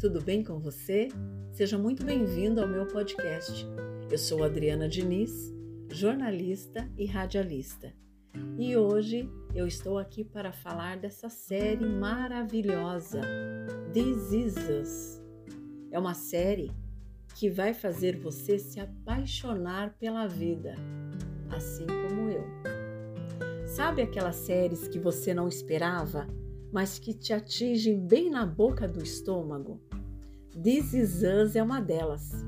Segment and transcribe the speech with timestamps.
[0.00, 1.08] tudo bem com você?
[1.52, 3.66] Seja muito bem-vindo ao meu podcast.
[4.10, 5.54] Eu sou Adriana Diniz,
[5.90, 7.92] jornalista e radialista.
[8.58, 13.20] E hoje eu estou aqui para falar dessa série maravilhosa,
[13.92, 15.22] This.
[15.90, 16.72] É uma série
[17.34, 20.76] que vai fazer você se apaixonar pela vida,
[21.50, 22.44] assim como eu.
[23.66, 26.26] Sabe aquelas séries que você não esperava?
[26.72, 29.80] mas que te atingem bem na boca do estômago.
[30.52, 32.44] This Is Us é uma delas.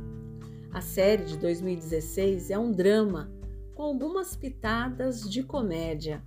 [0.73, 3.31] A série de 2016 é um drama
[3.75, 6.21] com algumas pitadas de comédia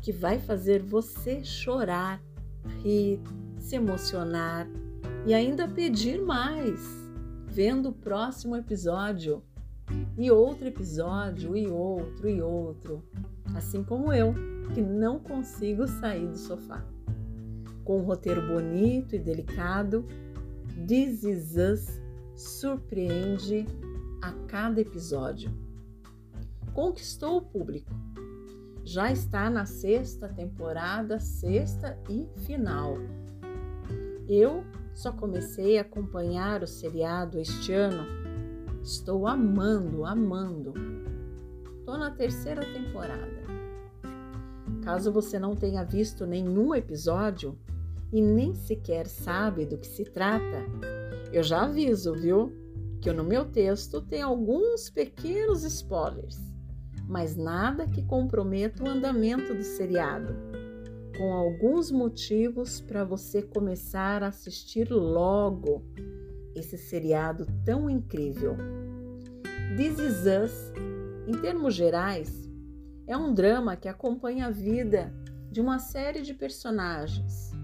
[0.00, 2.22] que vai fazer você chorar,
[2.82, 3.20] rir,
[3.58, 4.68] se emocionar
[5.26, 6.80] e ainda pedir mais,
[7.48, 9.42] vendo o próximo episódio
[10.16, 13.04] e outro episódio e outro e outro,
[13.54, 14.32] assim como eu,
[14.72, 16.86] que não consigo sair do sofá
[17.86, 20.04] com um roteiro bonito e delicado,
[20.84, 22.00] This Is Us
[22.34, 23.66] surpreende
[24.20, 25.50] a cada episódio.
[26.74, 27.90] Conquistou o público.
[28.84, 32.98] Já está na sexta temporada, sexta e final.
[34.28, 34.62] Eu
[34.94, 38.04] só comecei a acompanhar o seriado este ano.
[38.82, 40.74] Estou amando, amando.
[41.78, 43.46] Estou na terceira temporada.
[44.84, 47.58] Caso você não tenha visto nenhum episódio,
[48.12, 50.64] e nem sequer sabe do que se trata,
[51.32, 52.52] eu já aviso, viu?
[53.00, 56.38] Que no meu texto tem alguns pequenos spoilers,
[57.08, 60.34] mas nada que comprometa o andamento do seriado,
[61.16, 65.84] com alguns motivos para você começar a assistir logo
[66.54, 68.56] esse seriado tão incrível.
[69.76, 70.72] This Is Us,
[71.26, 72.48] em termos gerais,
[73.06, 75.12] é um drama que acompanha a vida
[75.50, 77.55] de uma série de personagens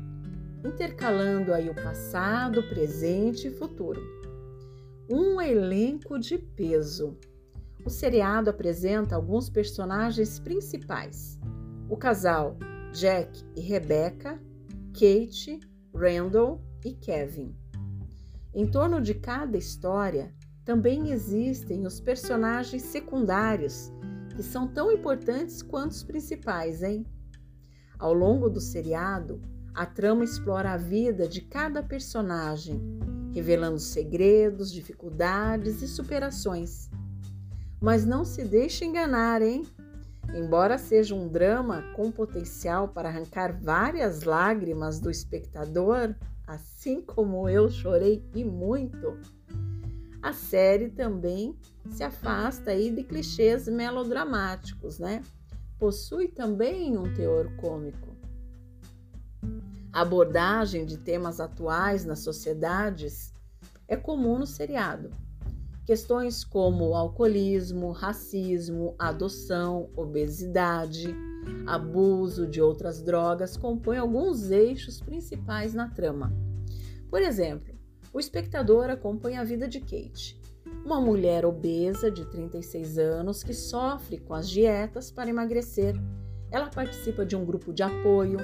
[0.64, 4.00] intercalando aí o passado, presente e futuro.
[5.08, 7.16] Um elenco de peso.
[7.84, 11.38] O seriado apresenta alguns personagens principais:
[11.88, 12.56] o casal
[12.92, 14.40] Jack e Rebecca,
[14.92, 15.58] Kate,
[15.94, 17.56] Randall e Kevin.
[18.54, 20.32] Em torno de cada história
[20.64, 23.90] também existem os personagens secundários,
[24.36, 27.04] que são tão importantes quanto os principais, hein?
[27.98, 29.40] Ao longo do seriado,
[29.74, 32.80] a trama explora a vida de cada personagem,
[33.32, 36.90] revelando segredos, dificuldades e superações.
[37.80, 39.64] Mas não se deixe enganar, hein?
[40.34, 46.14] Embora seja um drama com potencial para arrancar várias lágrimas do espectador,
[46.46, 49.18] assim como eu chorei e muito,
[50.22, 51.56] a série também
[51.90, 55.22] se afasta aí de clichês melodramáticos, né?
[55.78, 58.11] Possui também um teor cômico.
[59.92, 63.34] Abordagem de temas atuais nas sociedades
[63.86, 65.10] é comum no seriado.
[65.84, 71.14] Questões como alcoolismo, racismo, adoção, obesidade,
[71.66, 76.32] abuso de outras drogas compõem alguns eixos principais na trama.
[77.10, 77.74] Por exemplo,
[78.14, 80.40] o espectador acompanha a vida de Kate,
[80.86, 85.94] uma mulher obesa de 36 anos que sofre com as dietas para emagrecer.
[86.50, 88.38] Ela participa de um grupo de apoio,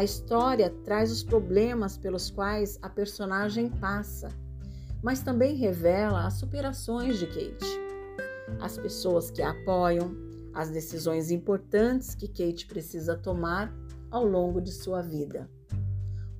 [0.00, 4.30] a história traz os problemas pelos quais a personagem passa,
[5.02, 7.78] mas também revela as superações de Kate,
[8.62, 10.16] as pessoas que a apoiam,
[10.54, 13.70] as decisões importantes que Kate precisa tomar
[14.10, 15.50] ao longo de sua vida.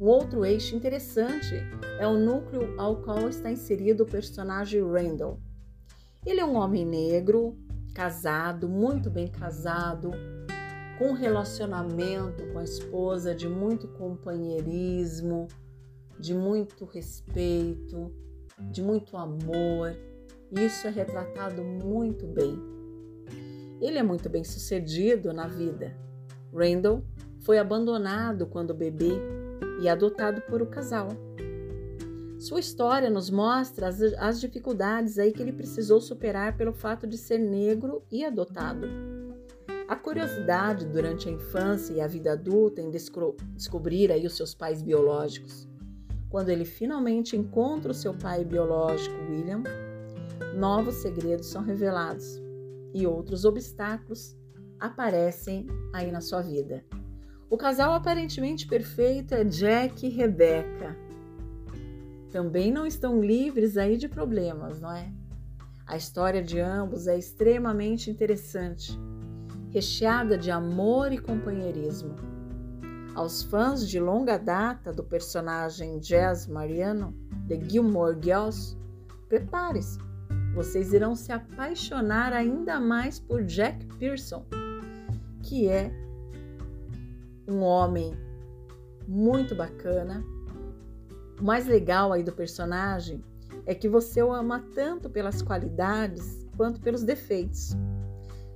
[0.01, 1.55] Um outro eixo interessante
[1.99, 5.39] é o núcleo ao qual está inserido o personagem Randall.
[6.25, 7.59] Ele é um homem negro,
[7.95, 10.13] casado, muito bem casado,
[11.01, 15.49] com relacionamento com a esposa de muito companheirismo,
[16.19, 18.15] de muito respeito,
[18.71, 19.97] de muito amor.
[20.53, 22.55] Isso é retratado muito bem.
[23.81, 25.97] Ele é muito bem sucedido na vida.
[26.55, 27.03] Randall
[27.47, 29.13] foi abandonado quando bebê
[29.81, 31.09] e adotado por o casal.
[32.39, 37.17] Sua história nos mostra as, as dificuldades aí que ele precisou superar pelo fato de
[37.17, 39.10] ser negro e adotado.
[39.91, 44.81] A curiosidade durante a infância e a vida adulta em descobrir aí os seus pais
[44.81, 45.69] biológicos.
[46.29, 49.65] Quando ele finalmente encontra o seu pai biológico, William,
[50.55, 52.41] novos segredos são revelados
[52.95, 54.37] e outros obstáculos
[54.79, 56.85] aparecem aí na sua vida.
[57.51, 60.97] O casal aparentemente perfeito é Jack e Rebecca.
[62.31, 65.13] Também não estão livres aí de problemas, não é?
[65.85, 68.97] A história de ambos é extremamente interessante
[69.71, 72.17] recheada de amor e companheirismo.
[73.15, 77.15] Aos fãs de longa data do personagem Jazz Mariano,
[77.49, 78.77] The Gilmore Girls,
[79.29, 79.99] prepare-se,
[80.55, 84.45] vocês irão se apaixonar ainda mais por Jack Pearson,
[85.43, 85.93] que é
[87.49, 88.13] um homem
[89.07, 90.25] muito bacana.
[91.41, 93.23] O mais legal aí do personagem
[93.67, 97.77] é que você o ama tanto pelas qualidades quanto pelos defeitos.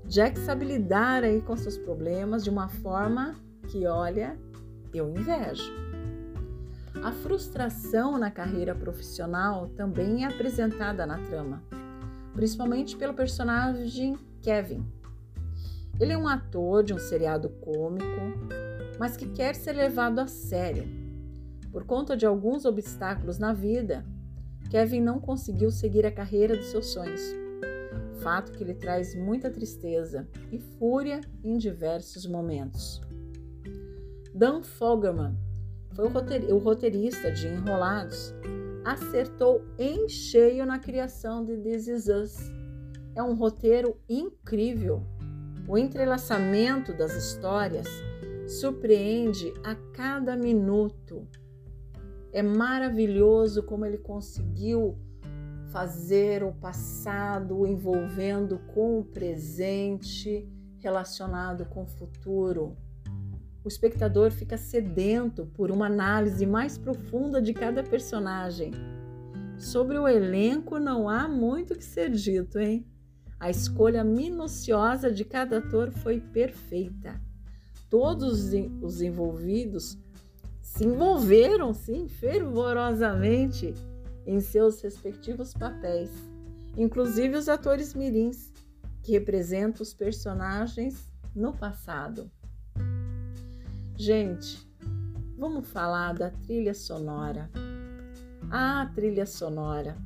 [0.08, 3.34] Jack sabe lidar aí com seus problemas de uma forma
[3.68, 4.38] que, olha,
[4.92, 5.72] eu invejo.
[7.02, 11.62] A frustração na carreira profissional também é apresentada na trama,
[12.32, 14.86] principalmente pelo personagem Kevin.
[15.98, 18.06] Ele é um ator de um seriado cômico,
[18.98, 20.84] mas que quer ser levado a sério.
[21.72, 24.04] Por conta de alguns obstáculos na vida,
[24.70, 27.43] Kevin não conseguiu seguir a carreira dos seus sonhos.
[28.24, 32.98] Fato que lhe traz muita tristeza e fúria em diversos momentos.
[34.34, 35.36] Dan Fogelman
[35.92, 38.34] foi o roteirista de Enrolados,
[38.82, 42.38] acertou em cheio na criação de This Is Us.
[43.14, 45.02] É um roteiro incrível.
[45.68, 47.86] O entrelaçamento das histórias
[48.48, 51.28] surpreende a cada minuto.
[52.32, 54.96] É maravilhoso como ele conseguiu
[55.74, 60.48] fazer o passado envolvendo com o presente
[60.78, 62.76] relacionado com o futuro.
[63.64, 68.70] O espectador fica sedento por uma análise mais profunda de cada personagem.
[69.58, 72.86] Sobre o elenco não há muito que ser dito, hein?
[73.40, 77.20] A escolha minuciosa de cada ator foi perfeita
[77.90, 79.96] todos os envolvidos
[80.60, 83.72] se envolveram, sim, fervorosamente
[84.26, 86.10] em seus respectivos papéis,
[86.76, 88.52] inclusive os atores mirins,
[89.02, 92.30] que representam os personagens no passado.
[93.96, 94.66] Gente,
[95.36, 97.50] vamos falar da trilha sonora.
[98.50, 99.96] Ah, trilha sonora.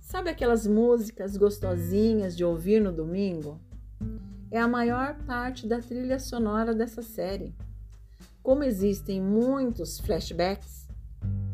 [0.00, 3.60] Sabe aquelas músicas gostosinhas de ouvir no domingo?
[4.50, 7.54] é a maior parte da trilha sonora dessa série.
[8.42, 10.88] Como existem muitos flashbacks,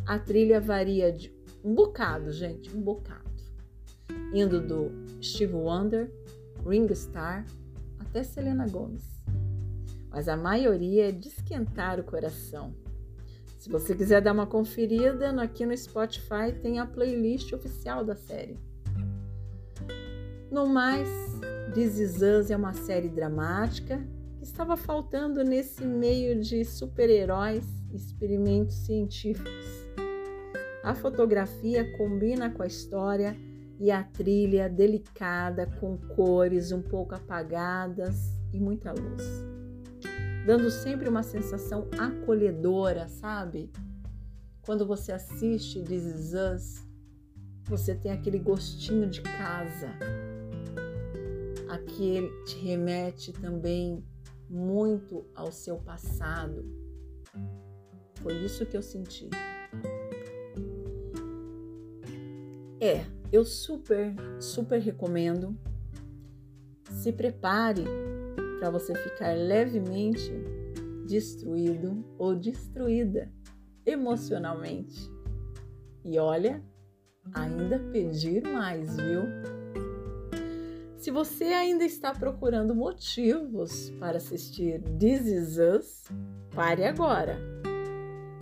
[0.07, 1.29] a trilha varia de
[1.67, 3.29] um bocado, gente, um bocado.
[4.33, 6.09] Indo do Steve Wonder,
[6.65, 7.45] Ringo Starr
[7.99, 9.03] até Selena Gomez.
[10.09, 12.73] Mas a maioria é de esquentar o coração.
[13.59, 18.57] Se você quiser dar uma conferida, aqui no Spotify tem a playlist oficial da série.
[20.49, 21.09] No mais,
[21.75, 24.07] This Is Us é uma série dramática
[24.39, 29.86] que estava faltando nesse meio de super-heróis e experimentos científicos.
[30.87, 33.37] A fotografia combina com a história
[33.81, 38.17] e a trilha delicada com cores um pouco apagadas
[38.53, 39.25] e muita luz,
[40.47, 43.73] dando sempre uma sensação acolhedora, sabe?
[44.63, 46.87] Quando você assiste This Is Us,
[47.65, 49.91] você tem aquele gostinho de casa
[51.69, 54.05] Aqui te remete também
[54.49, 56.65] muito ao seu passado.
[58.23, 59.29] Foi isso que eu senti.
[62.87, 65.59] É, eu super, super recomendo.
[66.89, 67.83] Se prepare
[68.61, 70.33] para você ficar levemente
[71.05, 73.29] destruído ou destruída
[73.85, 75.11] emocionalmente.
[76.05, 76.63] E olha,
[77.35, 79.23] ainda pedir mais, viu?
[80.97, 86.05] Se você ainda está procurando motivos para assistir This Is Us,
[86.55, 87.37] pare agora.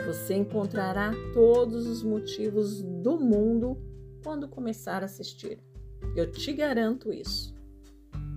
[0.07, 3.93] Você encontrará todos os motivos do mundo
[4.25, 5.62] quando começar a assistir.
[6.16, 7.54] Eu te garanto isso.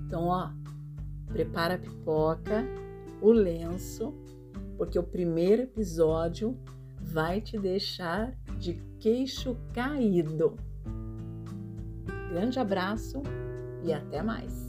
[0.06, 0.50] Então, ó,
[1.28, 2.64] prepara a pipoca,
[3.22, 4.14] o lenço,
[4.78, 6.60] porque o primeiro episódio
[7.02, 10.58] vai te deixar de queixo caído.
[12.30, 13.24] Grande abraço
[13.84, 14.67] e até mais!